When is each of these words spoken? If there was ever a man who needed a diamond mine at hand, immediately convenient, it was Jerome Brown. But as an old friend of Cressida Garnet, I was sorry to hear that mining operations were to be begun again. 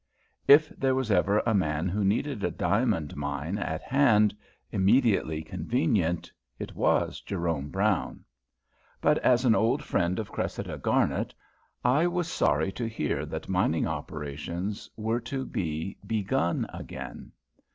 If 0.47 0.69
there 0.69 0.95
was 0.95 1.11
ever 1.11 1.43
a 1.45 1.53
man 1.53 1.87
who 1.87 2.03
needed 2.03 2.43
a 2.43 2.49
diamond 2.49 3.15
mine 3.15 3.59
at 3.59 3.83
hand, 3.83 4.35
immediately 4.71 5.43
convenient, 5.43 6.31
it 6.57 6.73
was 6.73 7.21
Jerome 7.21 7.69
Brown. 7.69 8.25
But 8.99 9.19
as 9.19 9.45
an 9.45 9.53
old 9.53 9.83
friend 9.83 10.17
of 10.17 10.31
Cressida 10.31 10.79
Garnet, 10.79 11.35
I 11.85 12.07
was 12.07 12.27
sorry 12.27 12.71
to 12.71 12.87
hear 12.89 13.27
that 13.27 13.47
mining 13.47 13.85
operations 13.85 14.89
were 14.97 15.19
to 15.19 15.45
be 15.45 15.95
begun 16.07 16.65
again. 16.73 17.31